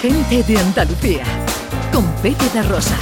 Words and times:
Gente 0.00 0.44
de 0.44 0.56
Andalucía, 0.56 1.24
con 1.92 2.06
Pepe 2.22 2.48
de 2.54 2.62
Rosa. 2.62 2.96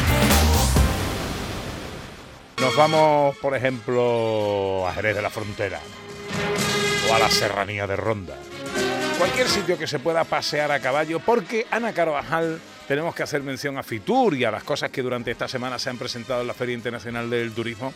Nos 2.59 2.75
vamos, 2.75 3.37
por 3.37 3.55
ejemplo, 3.55 4.89
a 4.89 4.95
Jerez 4.95 5.15
de 5.15 5.21
la 5.21 5.29
Frontera 5.29 5.79
o 7.11 7.15
a 7.15 7.19
la 7.19 7.29
Serranía 7.29 7.87
de 7.87 7.97
Ronda. 7.97 8.39
Cualquier 9.19 9.47
sitio 9.47 9.77
que 9.77 9.87
se 9.87 9.99
pueda 9.99 10.25
pasear 10.25 10.73
a 10.73 10.81
caballo, 10.81 11.21
porque 11.21 11.67
Ana 11.71 11.93
Carvajal 11.93 12.63
tenemos 12.89 13.15
que 13.15 13.25
hacer 13.25 13.43
mención 13.43 13.77
a 13.77 13.83
Fitur 13.83 14.35
y 14.35 14.45
a 14.45 14.51
las 14.51 14.65
cosas 14.65 14.91
que 14.91 15.03
durante 15.03 15.31
esta 15.31 15.49
semana 15.49 15.79
se 15.79 15.91
han 15.91 15.99
presentado 15.99 16.41
en 16.41 16.47
la 16.47 16.55
Feria 16.55 16.75
Internacional 16.75 17.29
del 17.29 17.53
Turismo. 17.53 17.93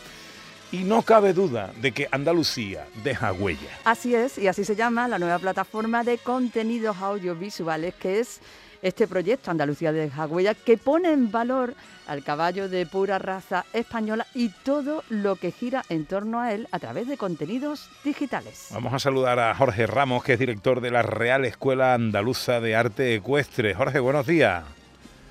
Y 0.71 0.83
no 0.83 1.01
cabe 1.01 1.33
duda 1.33 1.73
de 1.81 1.91
que 1.91 2.07
Andalucía 2.11 2.85
deja 3.03 3.33
huella. 3.33 3.79
Así 3.83 4.13
es, 4.13 4.37
y 4.37 4.47
así 4.47 4.63
se 4.63 4.75
llama 4.75 5.07
la 5.07 5.17
nueva 5.17 5.39
plataforma 5.39 6.03
de 6.03 6.19
contenidos 6.19 6.97
audiovisuales 6.97 7.95
que 7.95 8.19
es 8.19 8.39
este 8.81 9.07
proyecto 9.07 9.51
Andalucía 9.51 9.91
de 9.91 10.09
Jagüella 10.09 10.53
que 10.53 10.77
pone 10.77 11.11
en 11.11 11.31
valor 11.31 11.73
al 12.07 12.23
caballo 12.23 12.67
de 12.67 12.85
pura 12.85 13.19
raza 13.19 13.65
española 13.73 14.25
y 14.33 14.49
todo 14.49 15.03
lo 15.09 15.35
que 15.35 15.51
gira 15.51 15.83
en 15.89 16.05
torno 16.05 16.39
a 16.39 16.53
él 16.53 16.67
a 16.71 16.79
través 16.79 17.07
de 17.07 17.17
contenidos 17.17 17.89
digitales. 18.03 18.69
Vamos 18.73 18.93
a 18.93 18.99
saludar 18.99 19.39
a 19.39 19.53
Jorge 19.55 19.87
Ramos, 19.87 20.23
que 20.23 20.33
es 20.33 20.39
director 20.39 20.81
de 20.81 20.91
la 20.91 21.03
Real 21.03 21.45
Escuela 21.45 21.93
Andaluza 21.93 22.59
de 22.59 22.75
Arte 22.75 23.15
Ecuestre. 23.15 23.73
Jorge, 23.73 23.99
buenos 23.99 24.27
días. 24.27 24.63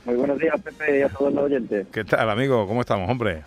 Muy 0.05 0.15
buenos 0.15 0.39
días, 0.39 0.59
Pepe, 0.63 1.01
y 1.01 1.03
a 1.03 1.09
todos 1.09 1.33
los 1.35 1.45
oyentes. 1.45 1.87
¿Qué 1.93 2.05
tal, 2.05 2.31
amigo? 2.31 2.67
¿Cómo 2.67 2.81
estamos, 2.81 3.09
hombre? 3.11 3.43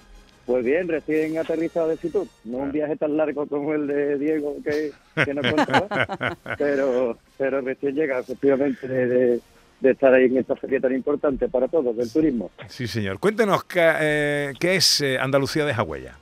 Pues 0.46 0.66
bien, 0.66 0.88
recién 0.90 1.38
aterrizado 1.38 1.88
de 1.88 1.98
Fitur. 1.98 2.28
No 2.44 2.58
un 2.58 2.72
viaje 2.72 2.98
tan 2.98 3.16
largo 3.16 3.48
como 3.48 3.74
el 3.74 3.88
de 3.88 4.18
Diego 4.18 4.58
que, 4.64 4.92
que 5.24 5.34
nos 5.34 5.52
contaba, 5.54 6.38
pero, 6.58 7.18
pero 7.38 7.62
recién 7.62 7.96
llega 7.96 8.20
efectivamente 8.20 8.88
de, 8.88 9.08
de 9.08 9.42
estar 9.92 10.14
ahí 10.14 10.26
en 10.26 10.38
esta 10.38 10.56
feria 10.56 10.80
tan 10.80 10.94
importante 10.94 11.48
para 11.48 11.68
todos, 11.68 11.96
del 11.96 12.12
turismo. 12.12 12.52
Sí, 12.68 12.88
señor. 12.88 13.20
Cuéntenos, 13.20 13.64
¿qué, 13.64 13.92
eh, 14.00 14.54
¿qué 14.60 14.76
es 14.76 15.02
eh, 15.02 15.18
Andalucía 15.18 15.66
de 15.66 15.74
Jagüella? 15.74 16.16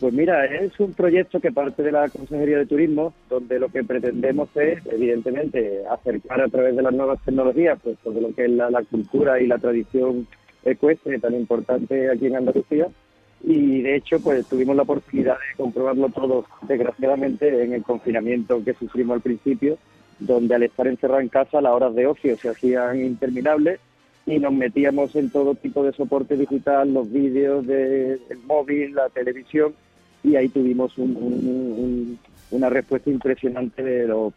Pues 0.00 0.12
mira, 0.12 0.44
es 0.44 0.78
un 0.80 0.92
proyecto 0.92 1.40
que 1.40 1.52
parte 1.52 1.82
de 1.82 1.92
la 1.92 2.08
Consejería 2.08 2.58
de 2.58 2.66
Turismo, 2.66 3.14
donde 3.30 3.58
lo 3.58 3.68
que 3.68 3.84
pretendemos 3.84 4.48
es, 4.56 4.84
evidentemente, 4.86 5.82
acercar 5.90 6.40
a 6.40 6.48
través 6.48 6.76
de 6.76 6.82
las 6.82 6.92
nuevas 6.92 7.18
tecnologías, 7.24 7.78
pues 7.82 7.96
todo 8.02 8.20
lo 8.20 8.34
que 8.34 8.44
es 8.44 8.50
la, 8.50 8.70
la 8.70 8.82
cultura 8.82 9.40
y 9.40 9.46
la 9.46 9.58
tradición 9.58 10.26
ecuestre 10.64 11.18
tan 11.20 11.34
importante 11.34 12.10
aquí 12.10 12.26
en 12.26 12.36
Andalucía. 12.36 12.88
Y 13.44 13.82
de 13.82 13.96
hecho, 13.96 14.20
pues 14.20 14.46
tuvimos 14.46 14.74
la 14.74 14.82
oportunidad 14.82 15.34
de 15.34 15.56
comprobarlo 15.56 16.08
todo, 16.08 16.46
desgraciadamente, 16.62 17.62
en 17.62 17.74
el 17.74 17.82
confinamiento 17.82 18.64
que 18.64 18.74
sufrimos 18.74 19.16
al 19.16 19.20
principio, 19.20 19.78
donde 20.26 20.54
al 20.54 20.62
estar 20.62 20.86
encerrado 20.86 21.20
en 21.20 21.28
casa 21.28 21.60
las 21.60 21.72
horas 21.72 21.94
de 21.94 22.06
ocio 22.06 22.36
se 22.36 22.48
hacían 22.48 23.00
interminables 23.00 23.80
y 24.26 24.38
nos 24.38 24.52
metíamos 24.52 25.14
en 25.16 25.30
todo 25.30 25.54
tipo 25.54 25.84
de 25.84 25.92
soporte 25.92 26.36
digital, 26.36 26.92
los 26.92 27.10
vídeos 27.12 27.66
del 27.66 28.20
móvil, 28.46 28.94
la 28.94 29.08
televisión, 29.10 29.74
y 30.22 30.36
ahí 30.36 30.48
tuvimos 30.48 30.96
un, 30.96 31.14
un, 31.16 31.34
un, 31.44 32.18
una 32.50 32.70
respuesta 32.70 33.10
impresionante 33.10 33.82
de 33.82 34.08
los 34.08 34.32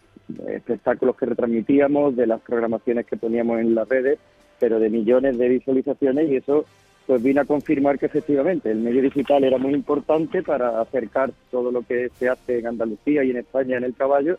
espectáculos 0.50 1.16
que 1.16 1.28
retransmitíamos, 1.28 2.16
de 2.18 2.28
las 2.28 2.42
programaciones 2.42 3.06
que 3.06 3.16
poníamos 3.16 3.62
en 3.62 3.74
las 3.74 3.88
redes, 3.88 4.20
pero 4.60 4.80
de 4.80 4.90
millones 4.90 5.38
de 5.38 5.48
visualizaciones 5.48 6.30
y 6.30 6.36
eso 6.36 6.66
pues 7.06 7.24
vino 7.24 7.40
a 7.40 7.46
confirmar 7.46 7.98
que 7.98 8.08
efectivamente 8.08 8.70
el 8.70 8.80
medio 8.80 9.02
digital 9.02 9.42
era 9.46 9.58
muy 9.58 9.74
importante 9.74 10.44
para 10.44 10.82
acercar 10.82 11.32
todo 11.50 11.72
lo 11.72 11.82
que 11.82 12.10
se 12.20 12.28
hace 12.28 12.60
en 12.60 12.68
Andalucía 12.68 13.24
y 13.24 13.32
en 13.32 13.38
España 13.38 13.78
en 13.78 13.86
el 13.86 13.96
caballo 13.96 14.38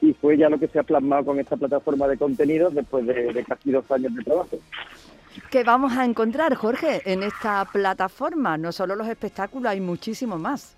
y 0.00 0.12
fue 0.14 0.36
ya 0.36 0.48
lo 0.48 0.58
que 0.58 0.68
se 0.68 0.78
ha 0.78 0.82
plasmado 0.82 1.24
con 1.26 1.40
esta 1.40 1.56
plataforma 1.56 2.06
de 2.08 2.16
contenidos 2.16 2.74
después 2.74 3.06
de, 3.06 3.32
de 3.32 3.44
casi 3.44 3.70
dos 3.70 3.90
años 3.90 4.14
de 4.14 4.22
trabajo. 4.22 4.58
¿Qué 5.50 5.64
vamos 5.64 5.96
a 5.96 6.04
encontrar, 6.04 6.54
Jorge, 6.54 7.00
en 7.04 7.22
esta 7.22 7.64
plataforma? 7.72 8.58
No 8.58 8.72
solo 8.72 8.96
los 8.96 9.08
espectáculos, 9.08 9.70
hay 9.70 9.80
muchísimo 9.80 10.38
más. 10.38 10.76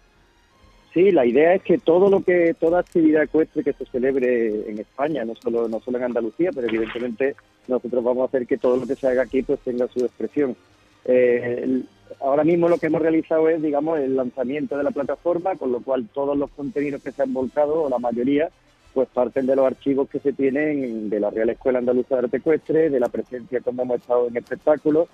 Sí, 0.92 1.12
la 1.12 1.24
idea 1.24 1.54
es 1.54 1.62
que 1.62 1.78
todo 1.78 2.10
lo 2.10 2.22
que 2.22 2.54
toda 2.58 2.80
actividad 2.80 3.22
ecuestre 3.22 3.62
que 3.62 3.72
se 3.72 3.84
celebre 3.86 4.68
en 4.68 4.78
España, 4.78 5.24
no 5.24 5.36
solo 5.36 5.68
no 5.68 5.80
solo 5.80 5.98
en 5.98 6.04
Andalucía, 6.04 6.50
pero 6.52 6.66
evidentemente 6.66 7.36
nosotros 7.68 8.02
vamos 8.02 8.22
a 8.22 8.26
hacer 8.26 8.46
que 8.46 8.58
todo 8.58 8.76
lo 8.76 8.86
que 8.86 8.96
se 8.96 9.06
haga 9.06 9.22
aquí 9.22 9.42
pues 9.42 9.60
tenga 9.60 9.86
su 9.88 10.00
expresión. 10.04 10.56
Eh, 11.04 11.60
el, 11.62 11.86
ahora 12.20 12.42
mismo 12.42 12.68
lo 12.68 12.78
que 12.78 12.86
hemos 12.86 13.02
realizado 13.02 13.48
es, 13.48 13.62
digamos, 13.62 14.00
el 14.00 14.16
lanzamiento 14.16 14.76
de 14.76 14.82
la 14.82 14.90
plataforma, 14.90 15.54
con 15.54 15.70
lo 15.70 15.80
cual 15.80 16.08
todos 16.12 16.36
los 16.36 16.50
contenidos 16.50 17.02
que 17.02 17.12
se 17.12 17.22
han 17.22 17.32
volcado, 17.32 17.84
o 17.84 17.88
la 17.88 17.98
mayoría, 17.98 18.50
pues 18.92 19.08
parten 19.08 19.46
de 19.46 19.56
los 19.56 19.66
archivos 19.66 20.08
que 20.08 20.18
se 20.18 20.32
tienen 20.32 21.10
de 21.10 21.20
la 21.20 21.30
Real 21.30 21.50
Escuela 21.50 21.78
Andaluza 21.78 22.16
de 22.16 22.24
Arte 22.24 22.36
Ecuestre, 22.38 22.90
de 22.90 23.00
la 23.00 23.08
presencia 23.08 23.60
como 23.60 23.82
hemos 23.82 24.00
estado 24.00 24.28
en 24.28 24.36
espectáculos, 24.36 25.08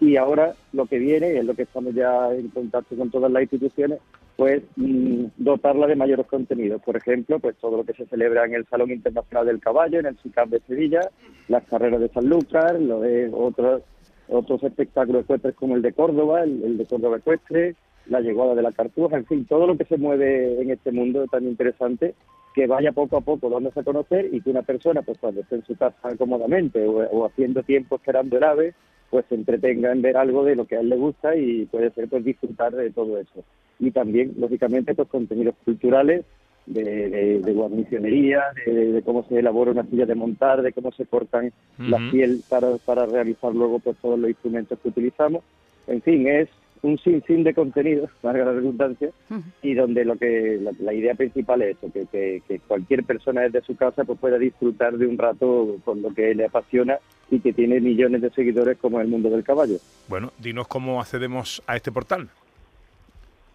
y 0.00 0.16
ahora 0.16 0.54
lo 0.72 0.86
que 0.86 0.98
viene, 0.98 1.38
es 1.38 1.44
lo 1.44 1.54
que 1.54 1.62
estamos 1.62 1.94
ya 1.94 2.32
en 2.32 2.48
contacto 2.48 2.96
con 2.96 3.10
todas 3.10 3.30
las 3.30 3.42
instituciones, 3.42 4.00
pues 4.36 4.62
mm, 4.76 5.26
dotarla 5.36 5.86
de 5.86 5.96
mayores 5.96 6.26
contenidos. 6.26 6.82
Por 6.82 6.96
ejemplo, 6.96 7.38
pues 7.38 7.56
todo 7.56 7.76
lo 7.76 7.84
que 7.84 7.92
se 7.94 8.06
celebra 8.06 8.44
en 8.44 8.54
el 8.54 8.66
Salón 8.66 8.90
Internacional 8.90 9.46
del 9.46 9.60
Caballo, 9.60 10.00
en 10.00 10.06
el 10.06 10.18
SICAP 10.18 10.48
de 10.48 10.60
Sevilla, 10.66 11.08
las 11.48 11.64
carreras 11.64 12.00
de 12.00 12.08
Sanlúcar, 12.08 12.80
lo 12.80 13.00
de 13.00 13.30
otros 13.32 13.82
otros 14.26 14.62
espectáculos 14.62 15.24
ecuestres 15.24 15.54
como 15.54 15.76
el 15.76 15.82
de 15.82 15.92
Córdoba, 15.92 16.42
el, 16.42 16.64
el 16.64 16.78
de 16.78 16.86
Córdoba 16.86 17.18
Ecuestre, 17.18 17.74
la 18.06 18.20
llegada 18.20 18.54
de 18.54 18.62
la 18.62 18.72
cartuja, 18.72 19.16
en 19.16 19.26
fin, 19.26 19.44
todo 19.44 19.66
lo 19.66 19.76
que 19.76 19.84
se 19.84 19.98
mueve 19.98 20.60
en 20.60 20.70
este 20.70 20.92
mundo 20.92 21.26
tan 21.26 21.44
interesante 21.44 22.14
que 22.54 22.66
vaya 22.68 22.92
poco 22.92 23.16
a 23.16 23.20
poco 23.20 23.50
dándose 23.50 23.80
a 23.80 23.84
conocer 23.84 24.28
y 24.32 24.40
que 24.40 24.50
una 24.50 24.62
persona, 24.62 25.02
pues 25.02 25.18
cuando 25.18 25.40
esté 25.40 25.56
en 25.56 25.64
su 25.64 25.76
casa 25.76 26.16
cómodamente 26.16 26.86
o, 26.86 26.98
o, 26.98 27.26
haciendo 27.26 27.62
tiempo 27.64 27.96
esperando 27.96 28.38
el 28.38 28.44
ave, 28.44 28.74
pues 29.10 29.26
se 29.28 29.34
entretenga 29.34 29.92
en 29.92 30.02
ver 30.02 30.16
algo 30.16 30.44
de 30.44 30.54
lo 30.54 30.64
que 30.64 30.76
a 30.76 30.80
él 30.80 30.88
le 30.88 30.96
gusta 30.96 31.36
y 31.36 31.66
puede 31.66 31.90
ser 31.90 32.08
pues 32.08 32.24
disfrutar 32.24 32.72
de 32.72 32.90
todo 32.90 33.18
eso. 33.18 33.44
Y 33.80 33.90
también, 33.90 34.34
lógicamente, 34.38 34.94
pues 34.94 35.08
contenidos 35.08 35.56
culturales 35.64 36.24
de, 36.66 36.84
de, 37.10 37.38
de 37.40 37.52
guarnicionería, 37.52 38.44
de, 38.64 38.92
de, 38.92 39.02
cómo 39.02 39.24
se 39.28 39.40
elabora 39.40 39.72
una 39.72 39.84
silla 39.84 40.06
de 40.06 40.14
montar, 40.14 40.62
de 40.62 40.72
cómo 40.72 40.92
se 40.92 41.06
cortan 41.06 41.46
uh 41.46 41.82
-huh. 41.82 41.88
la 41.88 42.10
piel 42.10 42.40
para, 42.48 42.76
para 42.84 43.04
realizar 43.04 43.52
luego 43.52 43.80
pues 43.80 43.96
todos 43.98 44.18
los 44.18 44.30
instrumentos 44.30 44.78
que 44.78 44.88
utilizamos. 44.88 45.42
En 45.86 46.00
fin, 46.00 46.26
es 46.28 46.48
un 46.84 46.98
sinfín 46.98 47.44
de 47.44 47.54
contenidos, 47.54 48.10
valga 48.22 48.44
la 48.44 48.52
redundancia, 48.52 49.08
uh 49.30 49.34
-huh. 49.34 49.42
y 49.62 49.74
donde 49.74 50.04
lo 50.04 50.16
que 50.16 50.58
la, 50.60 50.70
la, 50.78 50.92
idea 50.92 51.14
principal 51.14 51.62
es 51.62 51.76
eso, 51.76 51.92
que, 51.92 52.06
que, 52.06 52.42
que, 52.46 52.58
cualquier 52.60 53.04
persona 53.04 53.40
desde 53.42 53.62
su 53.62 53.74
casa 53.74 54.04
pues 54.04 54.18
pueda 54.18 54.38
disfrutar 54.38 54.96
de 54.96 55.06
un 55.06 55.18
rato 55.18 55.76
con 55.84 56.02
lo 56.02 56.12
que 56.14 56.34
le 56.34 56.44
apasiona 56.44 56.98
y 57.30 57.40
que 57.40 57.52
tiene 57.52 57.80
millones 57.80 58.20
de 58.20 58.30
seguidores 58.30 58.76
como 58.78 59.00
el 59.00 59.08
mundo 59.08 59.30
del 59.30 59.42
caballo. 59.42 59.78
Bueno, 60.08 60.32
dinos 60.38 60.68
cómo 60.68 61.00
accedemos 61.00 61.62
a 61.66 61.76
este 61.76 61.90
portal. 61.90 62.28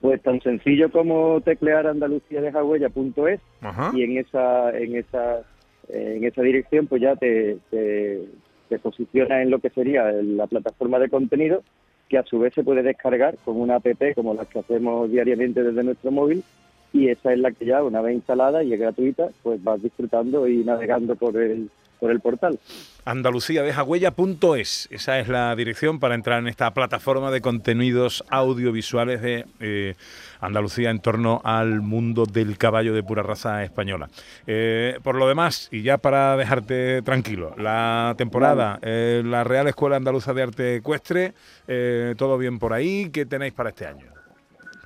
Pues 0.01 0.21
tan 0.21 0.41
sencillo 0.41 0.91
como 0.91 1.41
teclear 1.41 1.85
andaluciadejagüella.es 1.85 3.41
y 3.93 4.03
en 4.03 4.17
esa 4.17 4.77
en 4.77 4.95
esa 4.95 5.41
en 5.89 6.23
esa 6.23 6.41
dirección 6.41 6.87
pues 6.87 7.01
ya 7.01 7.15
te, 7.17 7.57
te, 7.69 8.21
te 8.69 8.79
posiciona 8.79 9.41
en 9.41 9.49
lo 9.49 9.59
que 9.59 9.69
sería 9.71 10.09
la 10.11 10.47
plataforma 10.47 10.99
de 10.99 11.09
contenido 11.09 11.63
que 12.09 12.17
a 12.17 12.23
su 12.23 12.39
vez 12.39 12.53
se 12.53 12.63
puede 12.63 12.83
descargar 12.83 13.37
con 13.45 13.61
una 13.61 13.75
app 13.75 13.87
como 14.15 14.33
las 14.33 14.47
que 14.47 14.59
hacemos 14.59 15.09
diariamente 15.09 15.63
desde 15.63 15.83
nuestro 15.83 16.11
móvil 16.11 16.43
y 16.91 17.07
esa 17.07 17.31
es 17.31 17.39
la 17.39 17.51
que 17.51 17.65
ya 17.65 17.83
una 17.83 18.01
vez 18.01 18.15
instalada 18.15 18.63
y 18.63 18.73
es 18.73 18.79
gratuita 18.79 19.29
pues 19.43 19.63
vas 19.63 19.81
disfrutando 19.81 20.47
y 20.47 20.63
navegando 20.63 21.15
por 21.15 21.37
el 21.37 21.69
por 21.99 22.11
el 22.11 22.19
portal. 22.19 22.59
Andaluciadejagüella.es, 23.05 24.87
esa 24.91 25.19
es 25.19 25.27
la 25.27 25.55
dirección 25.55 25.99
para 25.99 26.15
entrar 26.15 26.39
en 26.39 26.47
esta 26.47 26.73
plataforma 26.73 27.31
de 27.31 27.41
contenidos 27.41 28.23
audiovisuales 28.29 29.21
de 29.21 29.45
eh, 29.59 29.95
Andalucía 30.41 30.89
en 30.89 30.99
torno 30.99 31.41
al 31.43 31.81
mundo 31.81 32.25
del 32.25 32.57
caballo 32.57 32.93
de 32.93 33.03
pura 33.03 33.23
raza 33.23 33.63
española. 33.63 34.09
Eh, 34.47 34.99
por 35.03 35.15
lo 35.15 35.27
demás, 35.27 35.69
y 35.71 35.81
ya 35.81 35.97
para 35.97 36.37
dejarte 36.37 37.01
tranquilo, 37.01 37.55
la 37.57 38.13
temporada, 38.17 38.79
eh, 38.81 39.21
la 39.25 39.43
Real 39.43 39.67
Escuela 39.67 39.97
Andaluza 39.97 40.33
de 40.33 40.43
Arte 40.43 40.75
Ecuestre, 40.75 41.33
eh, 41.67 42.15
todo 42.17 42.37
bien 42.37 42.59
por 42.59 42.73
ahí, 42.73 43.09
¿qué 43.11 43.25
tenéis 43.25 43.53
para 43.53 43.69
este 43.69 43.87
año? 43.87 44.18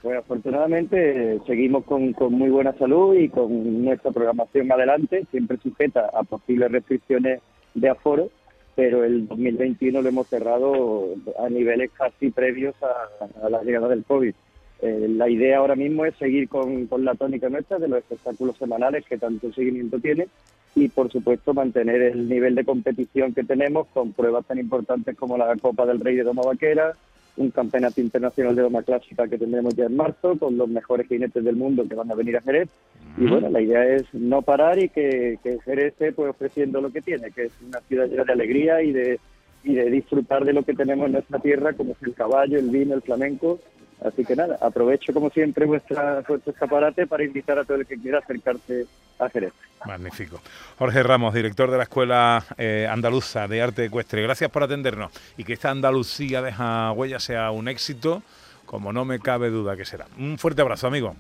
Pues 0.04 0.18
afortunadamente 0.18 1.40
seguimos 1.48 1.86
con, 1.86 2.12
con, 2.12 2.34
muy 2.34 2.50
buena 2.50 2.74
salud 2.74 3.16
y 3.16 3.30
con 3.30 3.86
nuestra 3.86 4.12
programación 4.12 4.70
adelante, 4.70 5.26
siempre 5.32 5.58
sujeta 5.64 6.10
a 6.14 6.24
posibles 6.24 6.74
restricciones 6.74 7.42
de 7.74 7.90
aforo, 7.90 8.30
pero 8.76 9.06
el 9.06 9.30
2021 9.30 10.02
lo 10.02 10.10
hemos 10.10 10.28
cerrado 10.28 11.06
a 11.40 11.48
niveles 11.48 11.90
casi 11.98 12.32
previos 12.32 12.76
a, 12.84 13.46
a 13.46 13.50
la 13.50 13.64
llegada 13.64 13.88
del 13.88 14.04
COVID. 14.04 14.34
Eh, 14.82 15.08
la 15.08 15.30
idea 15.30 15.60
ahora 15.60 15.78
mismo 15.78 16.04
es 16.04 16.14
seguir 16.18 16.50
con, 16.50 16.88
con, 16.88 17.06
la 17.06 17.16
tónica 17.16 17.48
nuestra 17.48 17.80
de 17.80 17.88
los 17.88 18.00
espectáculos 18.00 18.58
semanales 18.58 19.06
que 19.06 19.18
tanto 19.18 19.54
seguimiento 19.54 20.00
tiene 20.00 20.28
y 20.76 20.90
por 20.90 21.10
supuesto 21.10 21.54
mantener 21.54 22.02
el 22.02 22.28
nivel 22.28 22.56
de 22.56 22.66
competición 22.66 23.34
que 23.34 23.46
tenemos 23.46 23.88
con 23.94 24.12
pruebas 24.12 24.46
tan 24.46 24.60
importantes 24.60 25.16
como 25.16 25.38
la 25.38 25.56
Copa 25.56 25.86
del 25.86 26.02
Rey 26.02 26.18
de 26.18 26.24
Doma 26.24 26.42
Vaquera, 26.42 26.98
un 27.38 27.50
campeonato 27.52 28.00
internacional 28.00 28.56
de 28.56 28.62
doma 28.62 28.84
clásica 28.84 29.28
que 29.28 29.38
tendremos 29.38 29.76
ya 29.76 29.86
en 29.86 29.96
marzo 29.96 30.38
con 30.38 30.58
los 30.58 30.70
mejores 30.70 31.08
jinetes 31.08 31.44
del 31.44 31.56
mundo 31.56 31.86
que 31.88 31.96
van 31.96 32.12
a 32.12 32.16
venir 32.16 32.38
a 32.38 32.42
Jerez. 32.42 32.70
Y 33.18 33.26
bueno, 33.26 33.50
la 33.50 33.62
idea 33.62 33.86
es 33.86 34.06
no 34.14 34.42
parar 34.42 34.80
y 34.80 34.90
que, 34.90 35.38
que 35.44 35.60
Jerez 35.60 35.94
esté 35.94 36.14
pues, 36.14 36.30
ofreciendo 36.30 36.82
lo 36.82 36.92
que 36.92 37.02
tiene, 37.02 37.32
que 37.32 37.46
es 37.46 37.54
una 37.66 37.80
ciudad 37.82 38.08
llena 38.08 38.24
de 38.24 38.34
alegría 38.34 38.82
y 38.82 38.92
de, 38.92 39.20
y 39.64 39.76
de 39.76 39.90
disfrutar 39.90 40.46
de 40.46 40.54
lo 40.54 40.64
que 40.64 40.74
tenemos 40.74 41.08
en 41.08 41.14
nuestra 41.14 41.40
tierra, 41.40 41.74
como 41.74 41.94
es 41.94 42.04
el 42.04 42.14
caballo, 42.14 42.58
el 42.58 42.70
vino, 42.70 42.96
el 42.96 43.02
flamenco. 43.02 43.60
Así 44.04 44.26
que 44.26 44.36
nada, 44.36 44.58
aprovecho 44.60 45.14
como 45.14 45.30
siempre 45.30 45.66
vuestra, 45.66 46.22
vuestro 46.28 46.52
escaparate 46.52 47.08
para 47.08 47.24
invitar 47.24 47.58
a 47.58 47.64
todo 47.64 47.78
el 47.78 47.86
que 47.86 47.98
quiera 47.98 48.20
acercarse 48.20 48.86
a 49.18 49.30
Jerez. 49.30 49.54
Magnífico. 49.86 50.42
Jorge 50.78 51.04
Ramos, 51.04 51.34
director 51.34 51.72
de 51.72 51.78
la 51.78 51.84
Escuela 51.84 52.44
eh, 52.58 52.88
Andaluza 52.90 53.48
de 53.48 53.62
Arte 53.62 53.86
Ecuestre, 53.86 54.22
gracias 54.22 54.50
por 54.50 54.64
atendernos 54.64 55.12
y 55.38 55.44
que 55.44 55.54
esta 55.54 55.70
Andalucía 55.70 56.42
deja 56.42 56.92
huella 56.92 57.20
sea 57.20 57.52
un 57.52 57.68
éxito, 57.68 58.24
como 58.66 58.92
no 58.92 59.06
me 59.06 59.20
cabe 59.20 59.50
duda 59.50 59.78
que 59.78 59.86
será. 59.86 60.06
Un 60.18 60.38
fuerte 60.38 60.62
abrazo, 60.62 60.88
amigo. 60.88 61.16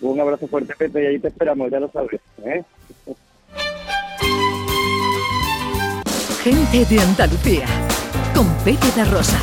Un 0.00 0.20
abrazo 0.20 0.46
fuerte, 0.48 0.74
Pepe, 0.76 1.02
y 1.02 1.06
ahí 1.06 1.18
te 1.18 1.28
esperamos, 1.28 1.70
ya 1.70 1.80
lo 1.80 1.90
sabes. 1.90 2.20
¿eh? 2.44 2.62
Gente 6.42 6.84
de 6.84 7.00
Andalucía, 7.00 7.66
con 8.34 8.46
Pepe 8.64 8.90
de 8.94 9.04
Rosa. 9.06 9.40